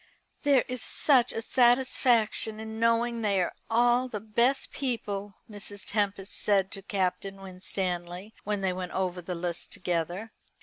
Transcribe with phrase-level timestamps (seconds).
[0.41, 5.85] "There is such a satisfaction in knowing they are all the best people," Mrs.
[5.85, 10.31] Tempest said to Captain Winstanley, when they went over the list together.